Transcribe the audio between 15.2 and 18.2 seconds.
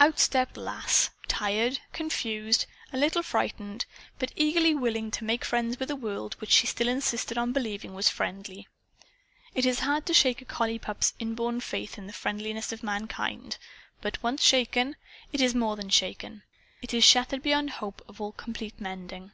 it is more than shaken. It is shattered beyond hope